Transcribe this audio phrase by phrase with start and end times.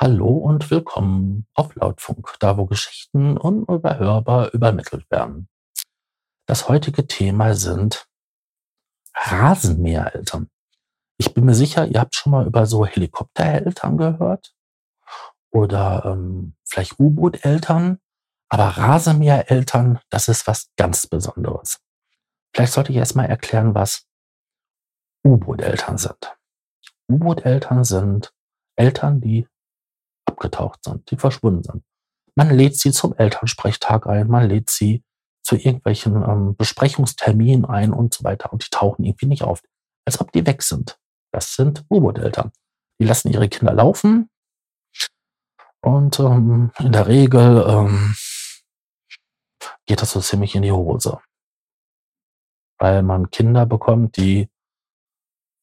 [0.00, 5.48] Hallo und willkommen auf Lautfunk, da wo Geschichten unüberhörbar übermittelt werden.
[6.46, 8.06] Das heutige Thema sind
[9.12, 10.50] Rasenmähereltern.
[11.16, 14.54] Ich bin mir sicher, ihr habt schon mal über so Helikoptereltern gehört
[15.50, 17.98] oder ähm, vielleicht U-Boot-Eltern,
[18.48, 21.80] aber Rasenmähereltern, das ist was ganz Besonderes.
[22.54, 24.06] Vielleicht sollte ich erstmal erklären, was
[25.26, 26.38] U-Boot-Eltern sind.
[27.10, 28.32] U-Boot-Eltern sind
[28.76, 29.48] Eltern, die
[30.28, 31.82] abgetaucht sind, die verschwunden sind.
[32.36, 35.02] Man lädt sie zum Elternsprechtag ein, man lädt sie
[35.42, 39.60] zu irgendwelchen ähm, Besprechungsterminen ein und so weiter und die tauchen irgendwie nicht auf,
[40.06, 40.98] als ob die weg sind.
[41.32, 42.52] Das sind U-Boot-Eltern.
[43.00, 44.28] Die lassen ihre Kinder laufen
[45.80, 48.14] und ähm, in der Regel ähm,
[49.86, 51.18] geht das so ziemlich in die Hose,
[52.78, 54.48] weil man Kinder bekommt, die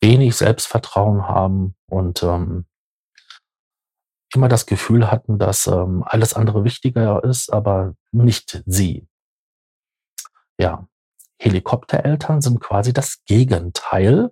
[0.02, 2.66] wenig Selbstvertrauen haben und ähm,
[4.34, 9.08] immer das Gefühl hatten, dass ähm, alles andere wichtiger ist, aber nicht sie.
[10.60, 10.88] Ja,
[11.38, 14.32] Helikoptereltern sind quasi das Gegenteil.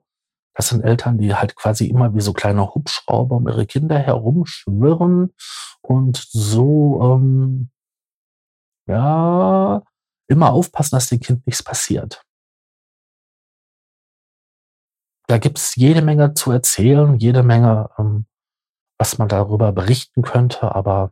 [0.55, 5.33] Das sind Eltern, die halt quasi immer wie so kleine Hubschrauber um ihre Kinder herumschwirren
[5.81, 7.69] und so, ähm,
[8.88, 9.81] ja,
[10.28, 12.23] immer aufpassen, dass dem Kind nichts passiert.
[15.28, 18.25] Da gibt's jede Menge zu erzählen, jede Menge ähm,
[18.97, 21.11] was man darüber berichten könnte, aber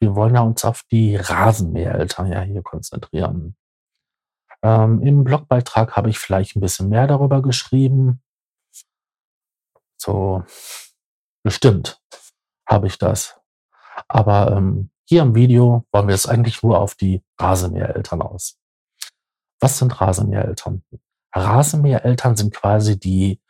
[0.00, 3.56] wir wollen ja uns auf die Rasenmähereltern ja hier konzentrieren.
[4.62, 8.22] Ähm, Im Blogbeitrag habe ich vielleicht ein bisschen mehr darüber geschrieben.
[10.00, 10.44] So,
[11.44, 12.00] bestimmt
[12.68, 13.40] habe ich das.
[14.08, 18.58] Aber ähm, hier im Video wollen wir es eigentlich nur auf die Rasenmähereltern aus.
[19.60, 20.82] Was sind Rasenmähereltern?
[21.34, 23.40] Rasenmähereltern sind quasi die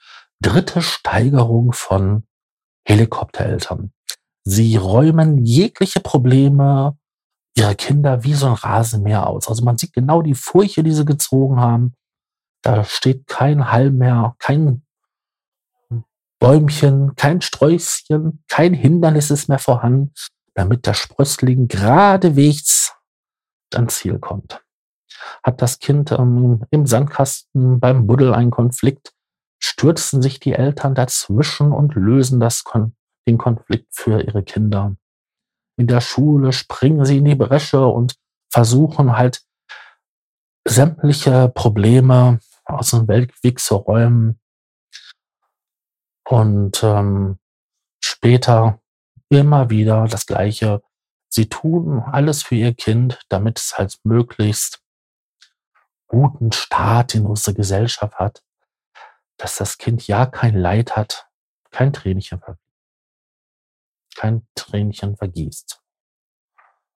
[0.41, 2.27] dritte Steigerung von
[2.85, 3.93] Helikoptereltern.
[4.45, 6.97] Sie räumen jegliche Probleme
[7.57, 9.49] ihrer Kinder wie so ein Rasenmäher aus.
[9.49, 11.95] Also man sieht genau die Furche, die sie gezogen haben.
[12.63, 14.83] Da steht kein Halm mehr, kein
[16.41, 20.13] Bäumchen, kein Sträußchen, kein Hindernis ist mehr vorhanden,
[20.55, 22.95] damit der Sprössling geradewegs
[23.73, 24.61] ans Ziel kommt.
[25.45, 29.13] Hat das Kind ähm, im Sandkasten beim Buddel einen Konflikt,
[29.63, 32.97] stürzen sich die Eltern dazwischen und lösen das Kon
[33.29, 34.97] den Konflikt für ihre Kinder.
[35.77, 38.17] In der Schule springen sie in die Bresche und
[38.51, 39.43] versuchen halt
[40.67, 44.41] sämtliche Probleme aus dem Weltweg zu räumen.
[46.29, 47.39] Und ähm,
[48.03, 48.81] später
[49.29, 50.83] immer wieder das Gleiche.
[51.29, 54.83] Sie tun alles für ihr Kind, damit es halt möglichst
[56.09, 58.43] guten Start in unsere Gesellschaft hat
[59.43, 61.29] dass das Kind ja kein Leid hat,
[61.73, 62.41] kein Tränchen,
[64.15, 65.83] kein Tränchen vergießt.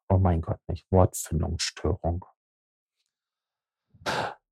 [0.09, 2.25] Oh mein Gott, nicht Wortfindungsstörung.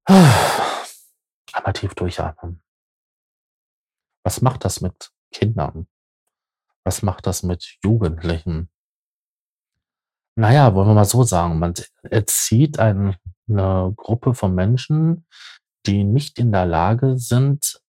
[0.07, 2.65] Einmal tief durchatmen.
[4.25, 5.87] Was macht das mit Kindern?
[6.83, 8.73] Was macht das mit Jugendlichen?
[10.35, 13.17] Naja, wollen wir mal so sagen, man erzieht eine
[13.47, 15.29] Gruppe von Menschen,
[15.87, 17.84] die nicht in der Lage sind,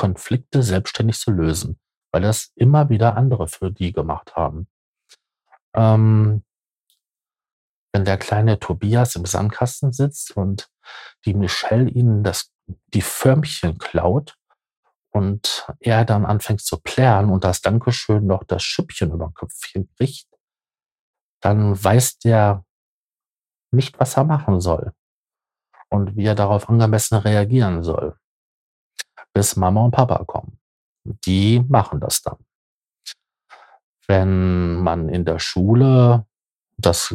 [0.00, 1.78] Konflikte selbstständig zu lösen,
[2.10, 4.66] weil das immer wieder andere für die gemacht haben.
[5.74, 6.42] Ähm,
[7.92, 10.70] wenn der kleine Tobias im Sandkasten sitzt und
[11.26, 12.50] die Michelle ihnen das,
[12.94, 14.38] die Förmchen klaut
[15.10, 19.90] und er dann anfängt zu plären und das Dankeschön noch das Schüppchen über den Köpfchen
[19.98, 20.28] kriegt,
[21.42, 22.64] dann weiß der
[23.70, 24.94] nicht, was er machen soll
[25.90, 28.19] und wie er darauf angemessen reagieren soll
[29.32, 30.58] bis Mama und Papa kommen.
[31.04, 32.36] Die machen das dann.
[34.06, 36.26] Wenn man in der Schule
[36.76, 37.14] das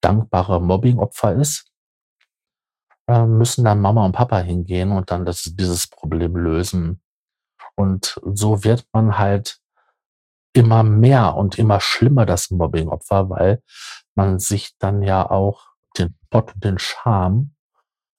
[0.00, 1.70] dankbare Mobbingopfer ist,
[3.08, 7.02] äh, müssen dann Mama und Papa hingehen und dann das, dieses Problem lösen.
[7.74, 9.58] Und so wird man halt
[10.52, 13.62] immer mehr und immer schlimmer das Mobbingopfer, weil
[14.14, 15.68] man sich dann ja auch
[15.98, 17.54] den Spott und den Scham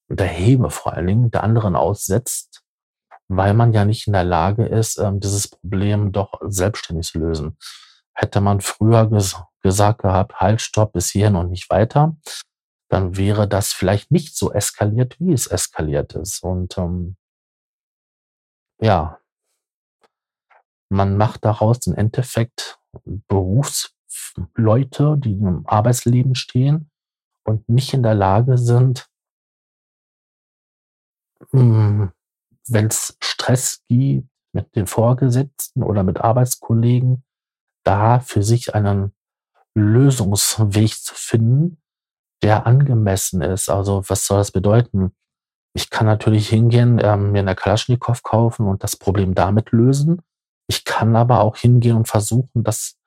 [0.09, 2.52] und der Hebe vor allen Dingen der anderen aussetzt
[3.27, 7.57] weil man ja nicht in der Lage ist, ähm, dieses Problem doch selbstständig zu lösen.
[8.13, 12.17] Hätte man früher ges gesagt gehabt, halt, stopp, bis hierhin und nicht weiter,
[12.89, 16.43] dann wäre das vielleicht nicht so eskaliert, wie es eskaliert ist.
[16.43, 17.15] Und ähm,
[18.81, 19.19] ja,
[20.89, 22.79] man macht daraus im Endeffekt
[23.27, 26.91] Berufsleute, die im Arbeitsleben stehen
[27.45, 29.09] und nicht in der Lage sind,
[31.51, 32.11] hm,
[32.67, 37.23] wenn es Stress gibt mit den Vorgesetzten oder mit Arbeitskollegen,
[37.83, 39.13] da für sich einen
[39.75, 41.81] Lösungsweg zu finden,
[42.43, 43.69] der angemessen ist.
[43.69, 45.13] Also was soll das bedeuten?
[45.75, 50.21] Ich kann natürlich hingehen, ähm, mir eine Kalaschnikow kaufen und das Problem damit lösen.
[50.67, 52.99] Ich kann aber auch hingehen und versuchen, das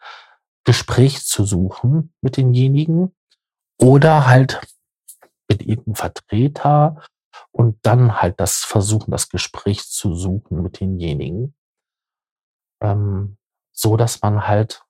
[0.65, 3.15] Gespräch zu suchen mit denjenigen
[3.81, 4.61] oder halt
[5.49, 7.03] mit irgendeinem Vertreter
[7.57, 11.57] und dann halt das versuchen, das Gespräch zu suchen mit denjenigen,
[12.83, 13.39] ähm,
[13.73, 14.85] so dass man halt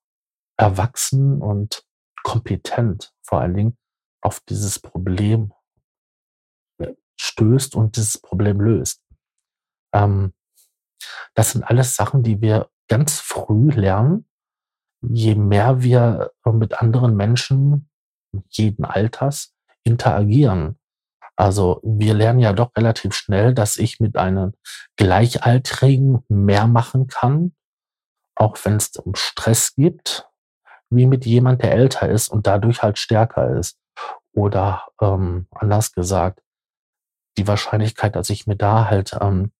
[0.56, 1.84] erwachsen und
[2.24, 3.78] kompetent vor allen Dingen
[4.20, 5.52] auf dieses Problem
[6.78, 9.00] äh, stößt und dieses Problem löst.
[9.94, 10.34] Ähm,
[11.34, 14.28] das sind alles Sachen, die wir ganz früh lernen.
[15.02, 17.88] Je mehr wir mit anderen Menschen
[18.48, 19.54] jeden Alters
[19.84, 20.80] interagieren.
[21.36, 24.54] Also wir lernen ja doch relativ schnell, dass ich mit einem
[24.96, 27.54] Gleichaltrigen mehr machen kann,
[28.34, 30.28] auch wenn es um Stress gibt,
[30.88, 33.78] wie mit jemand, der älter ist und dadurch halt stärker ist.
[34.32, 36.40] Oder ähm, anders gesagt,
[37.38, 39.52] die Wahrscheinlichkeit, dass ich mir da halt ähm,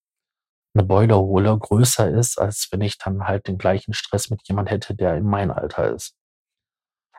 [0.73, 4.71] eine Beule hole, größer ist, als wenn ich dann halt den gleichen Stress mit jemand
[4.71, 6.16] hätte, der in mein Alter ist.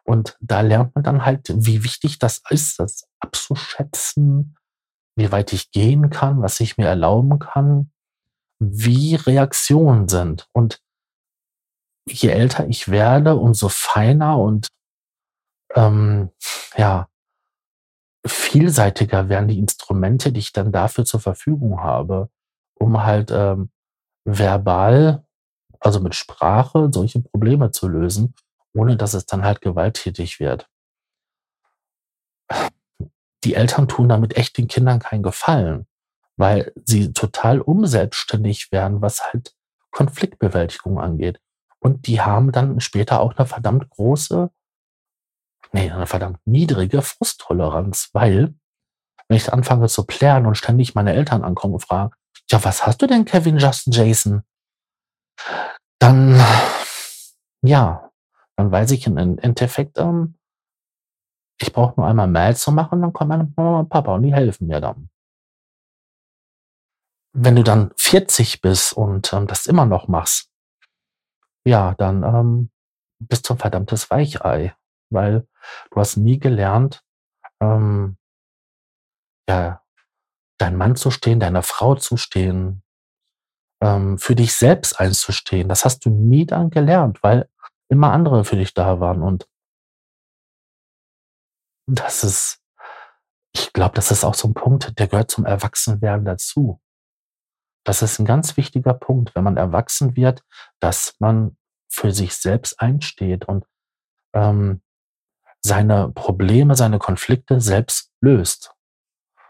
[0.08, 4.56] Und da lernt man dann halt, wie wichtig das ist, das abzuschätzen,
[5.16, 7.92] wie weit ich gehen kann, was ich mir erlauben kann,
[8.58, 10.48] wie Reaktionen sind.
[10.54, 10.80] Und
[12.08, 14.68] je älter ich werde, umso feiner und
[15.74, 16.30] ähm,
[16.78, 17.10] ja,
[18.26, 22.30] vielseitiger werden die Instrumente, die ich dann dafür zur Verfügung habe,
[22.80, 23.70] um halt ähm,
[24.24, 25.26] verbal,
[25.80, 28.34] also mit Sprache, solche Probleme zu lösen,
[28.74, 30.68] ohne dass es dann halt gewalttätig wird.
[33.44, 35.86] Die Eltern tun damit echt den Kindern keinen Gefallen,
[36.36, 39.54] weil sie total unselbstständig werden, was halt
[39.90, 41.40] Konfliktbewältigung angeht.
[41.80, 44.50] Und die haben dann später auch eine verdammt große,
[45.72, 48.54] nee, eine verdammt niedrige Frusttoleranz, weil
[49.28, 52.12] wenn ich anfange zu plären und ständig meine Eltern ankommen und fragen,
[52.50, 54.42] ja, was hast du denn, Kevin, Justin, Jason?
[55.98, 56.40] Dann,
[57.62, 58.07] ja,
[58.58, 60.36] dann weiß ich im Endeffekt, ähm,
[61.60, 64.34] ich brauche nur einmal Mail zu machen, dann kommen meine Mama und Papa und die
[64.34, 65.10] helfen mir dann.
[67.32, 70.50] Wenn du dann 40 bist und ähm, das immer noch machst,
[71.64, 72.70] ja, dann ähm,
[73.20, 74.74] bist du ein verdammtes Weichei,
[75.10, 75.46] weil
[75.92, 77.04] du hast nie gelernt,
[77.60, 78.16] ähm,
[79.48, 79.84] ja,
[80.58, 82.82] dein Mann zu stehen, deiner Frau zu stehen,
[83.80, 85.68] ähm, für dich selbst einzustehen.
[85.68, 87.48] Das hast du nie dann gelernt, weil
[87.88, 89.22] immer andere für dich da waren.
[89.22, 89.48] Und
[91.86, 92.62] das ist,
[93.52, 96.80] ich glaube, das ist auch so ein Punkt, der gehört zum Erwachsenwerden dazu.
[97.84, 100.42] Das ist ein ganz wichtiger Punkt, wenn man erwachsen wird,
[100.80, 101.56] dass man
[101.88, 103.64] für sich selbst einsteht und
[104.34, 104.82] ähm,
[105.60, 108.74] seine Probleme, seine Konflikte selbst löst.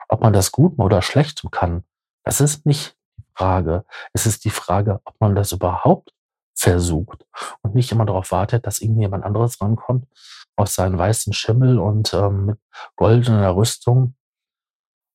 [0.08, 1.84] Ob man das gut oder schlecht kann,
[2.24, 3.84] das ist nicht die Frage.
[4.12, 6.12] Es ist die Frage, ob man das überhaupt
[6.58, 7.24] versucht
[7.62, 10.06] und nicht immer darauf wartet, dass irgendjemand anderes rankommt
[10.56, 12.58] aus seinem weißen Schimmel und ähm, mit
[12.96, 14.16] goldener Rüstung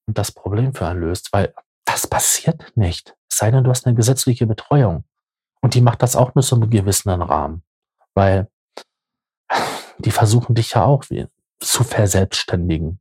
[0.08, 1.54] und das Problem für einen löst, weil
[1.86, 3.16] das passiert nicht.
[3.30, 5.04] Es sei denn, du hast eine gesetzliche Betreuung.
[5.62, 7.64] Und die macht das auch nur so einem gewissen Rahmen,
[8.14, 8.50] weil
[9.98, 11.28] die versuchen dich ja auch wie,
[11.60, 13.00] zu verselbstständigen.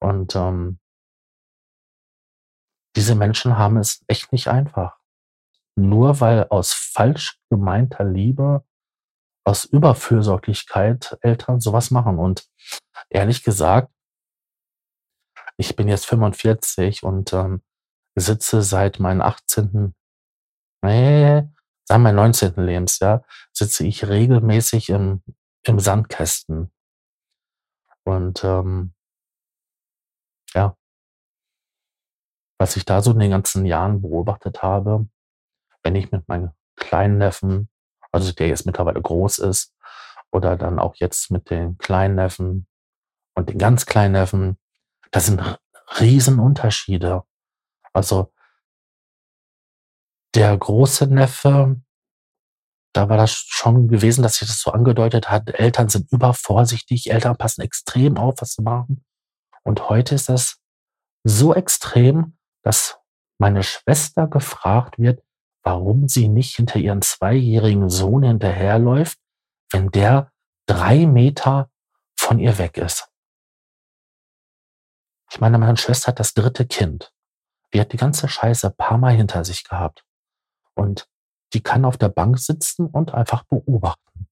[0.00, 0.80] Und ähm,
[2.96, 4.98] diese Menschen haben es echt nicht einfach.
[5.76, 8.64] Nur weil aus falsch gemeinter Liebe,
[9.44, 12.18] aus Überfürsorglichkeit Eltern sowas machen.
[12.18, 12.46] Und
[13.08, 13.92] ehrlich gesagt,
[15.56, 17.62] ich bin jetzt 45 und ähm,
[18.14, 19.94] sitze seit meinem 18.
[20.82, 21.48] Nee,
[21.84, 22.54] sagen wir 19.
[22.56, 25.22] Lebensjahr, sitze ich regelmäßig im,
[25.64, 26.72] im Sandkästen.
[28.04, 28.94] Und ähm,
[30.54, 30.76] ja,
[32.58, 35.08] was ich da so in den ganzen Jahren beobachtet habe,
[35.82, 37.68] wenn ich mit meinem kleinen Neffen,
[38.10, 39.74] also der jetzt mittlerweile groß ist,
[40.30, 42.66] oder dann auch jetzt mit den kleinen Neffen
[43.34, 44.58] und den ganz kleinen Neffen,
[45.10, 45.40] das sind
[46.00, 47.22] Riesenunterschiede.
[47.92, 48.32] Also
[50.34, 51.80] der große Neffe,
[52.94, 57.36] da war das schon gewesen, dass sich das so angedeutet hat, Eltern sind übervorsichtig, Eltern
[57.36, 59.04] passen extrem auf, was sie machen.
[59.62, 60.58] Und heute ist das
[61.24, 62.98] so extrem, dass
[63.38, 65.22] meine Schwester gefragt wird,
[65.62, 69.18] warum sie nicht hinter ihren zweijährigen Sohn hinterherläuft,
[69.70, 70.32] wenn der
[70.66, 71.70] drei Meter
[72.16, 73.08] von ihr weg ist.
[75.30, 77.12] Ich meine, meine Schwester hat das dritte Kind.
[77.72, 80.04] Die hat die ganze Scheiße ein paar Mal hinter sich gehabt.
[80.74, 81.08] Und
[81.54, 84.28] die kann auf der Bank sitzen und einfach beobachten.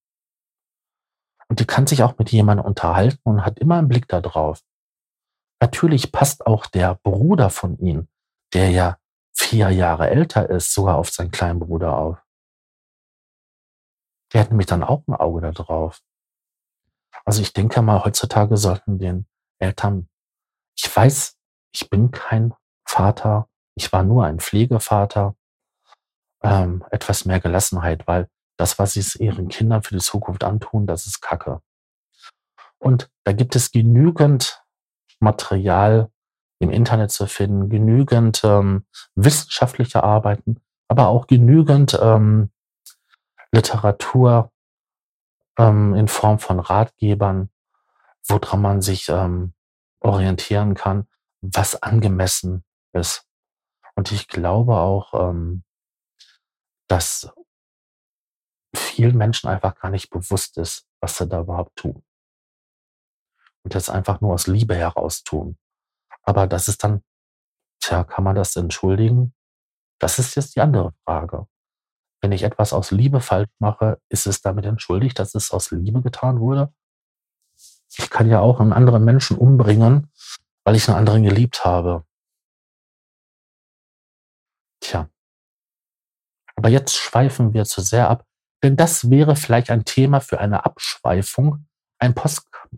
[1.49, 4.63] Und die kann sich auch mit jemandem unterhalten und hat immer einen Blick da drauf.
[5.61, 8.09] Natürlich passt auch der Bruder von ihm,
[8.55, 9.00] der ja
[9.51, 12.23] vier Jahre älter ist, sogar auf seinen kleinen Bruder auf.
[14.33, 16.01] Der hat nämlich dann auch ein Auge da drauf.
[17.25, 19.27] Also ich denke mal, heutzutage sollten den
[19.59, 20.09] Eltern,
[20.77, 21.37] ich weiß,
[21.75, 22.55] ich bin kein
[22.87, 25.35] Vater, ich war nur ein Pflegevater,
[26.45, 31.09] ähm, etwas mehr Gelassenheit, weil das, was sie ihren Kindern für die Zukunft antun, das
[31.09, 31.61] ist Kacke.
[32.79, 34.65] Und da gibt es genügend
[35.19, 36.09] Material
[36.61, 42.51] im Internet zu finden, genügend ähm, wissenschaftliche Arbeiten, aber auch genügend ähm,
[43.51, 44.53] Literatur
[45.59, 47.51] ähm, in Form von Ratgebern,
[48.29, 49.55] woran man sich ähm,
[50.01, 51.09] orientieren kann,
[51.41, 53.27] was angemessen ist.
[53.97, 55.65] Und ich glaube auch, ähm,
[56.89, 57.33] dass
[58.75, 62.05] vielen Menschen einfach gar nicht bewusst ist, was sie da überhaupt tun.
[63.63, 65.59] Und das einfach nur aus Liebe heraus tun.
[66.31, 67.03] Aber das ist dann,
[67.81, 69.35] tja, kann man das entschuldigen?
[69.99, 71.49] Das ist jetzt die andere Frage.
[72.23, 76.03] Wenn ich etwas aus Liebe falsch mache, ist es damit entschuldigt, dass es aus Liebe
[76.03, 76.73] getan wurde?
[77.99, 80.13] Ich kann ja auch einen anderen Menschen umbringen,
[80.63, 82.05] weil ich einen anderen geliebt habe.
[84.79, 85.11] Tja.
[86.55, 88.25] Aber jetzt schweifen wir zu sehr ab,
[88.63, 91.67] denn das wäre vielleicht ein Thema für eine Abschweifung,
[91.99, 92.15] ein,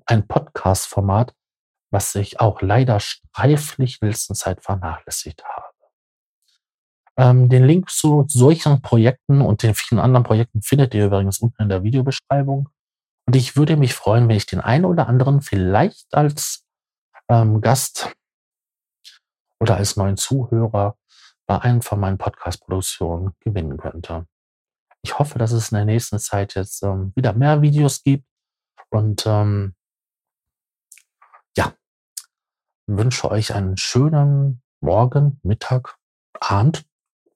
[0.07, 1.35] ein Podcast-Format,
[1.93, 5.67] was ich auch leider streiflich in letzter Zeit vernachlässigt habe.
[7.19, 11.63] Ähm, den Link zu solchen Projekten und den vielen anderen Projekten findet ihr übrigens unten
[11.63, 12.71] in der Videobeschreibung.
[13.27, 16.65] Und ich würde mich freuen, wenn ich den einen oder anderen vielleicht als
[17.29, 18.13] ähm, Gast
[19.61, 20.97] oder als neuen Zuhörer
[21.47, 24.27] bei einem von meinen Podcast-Produktionen gewinnen könnte.
[25.03, 28.25] Ich hoffe, dass es in der nächsten Zeit jetzt ähm, wieder mehr Videos gibt
[28.91, 29.75] und ähm,
[31.57, 31.75] ja,
[32.99, 35.97] wünsche euch einen schönen Morgen, Mittag,
[36.41, 36.85] Abend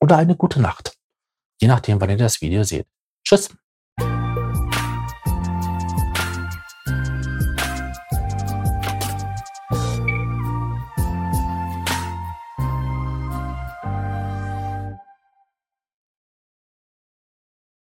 [0.01, 0.97] oder eine gute Nacht.
[1.61, 2.87] Je nachdem, wann ihr das Video seht.
[3.25, 3.51] Tschüss.